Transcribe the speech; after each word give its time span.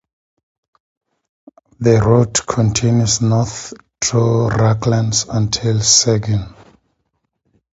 The 1.79 2.01
route 2.01 2.47
continues 2.47 3.21
north 3.21 3.75
through 4.03 4.49
ranchlands 4.49 5.27
until 5.29 5.79
Seguin. 5.81 6.55